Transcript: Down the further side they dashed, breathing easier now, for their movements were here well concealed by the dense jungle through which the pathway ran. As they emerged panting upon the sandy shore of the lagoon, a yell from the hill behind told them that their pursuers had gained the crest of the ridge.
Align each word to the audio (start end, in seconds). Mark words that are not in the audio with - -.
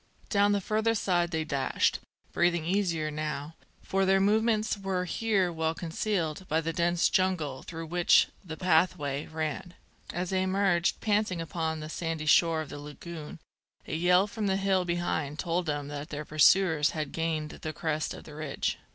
Down 0.31 0.51
the 0.51 0.59
further 0.61 0.95
side 0.95 1.29
they 1.29 1.43
dashed, 1.43 1.99
breathing 2.33 2.65
easier 2.65 3.11
now, 3.11 3.53
for 3.83 4.03
their 4.03 4.19
movements 4.19 4.75
were 4.75 5.05
here 5.05 5.53
well 5.53 5.75
concealed 5.75 6.47
by 6.47 6.59
the 6.59 6.73
dense 6.73 7.07
jungle 7.07 7.61
through 7.61 7.85
which 7.85 8.27
the 8.43 8.57
pathway 8.57 9.27
ran. 9.27 9.75
As 10.11 10.31
they 10.31 10.41
emerged 10.41 11.01
panting 11.01 11.39
upon 11.39 11.81
the 11.81 11.87
sandy 11.87 12.25
shore 12.25 12.61
of 12.61 12.69
the 12.69 12.79
lagoon, 12.79 13.37
a 13.87 13.93
yell 13.95 14.25
from 14.25 14.47
the 14.47 14.57
hill 14.57 14.85
behind 14.85 15.37
told 15.37 15.67
them 15.67 15.87
that 15.89 16.09
their 16.09 16.25
pursuers 16.25 16.89
had 16.97 17.11
gained 17.11 17.51
the 17.61 17.71
crest 17.71 18.15
of 18.15 18.23
the 18.23 18.33
ridge. 18.33 18.79